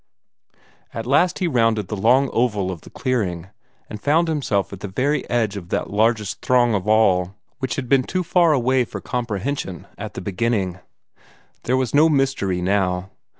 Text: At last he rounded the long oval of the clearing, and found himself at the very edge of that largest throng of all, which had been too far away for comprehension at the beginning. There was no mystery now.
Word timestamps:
At 0.95 1.05
last 1.05 1.37
he 1.37 1.47
rounded 1.47 1.87
the 1.87 1.95
long 1.95 2.31
oval 2.33 2.71
of 2.71 2.81
the 2.81 2.89
clearing, 2.89 3.49
and 3.87 4.01
found 4.01 4.27
himself 4.27 4.73
at 4.73 4.79
the 4.79 4.87
very 4.87 5.29
edge 5.29 5.55
of 5.55 5.69
that 5.69 5.91
largest 5.91 6.41
throng 6.41 6.73
of 6.73 6.87
all, 6.87 7.35
which 7.59 7.75
had 7.75 7.87
been 7.87 8.01
too 8.05 8.23
far 8.23 8.51
away 8.51 8.83
for 8.83 8.99
comprehension 8.99 9.85
at 9.99 10.15
the 10.15 10.21
beginning. 10.21 10.79
There 11.65 11.77
was 11.77 11.93
no 11.93 12.09
mystery 12.09 12.63
now. 12.63 13.11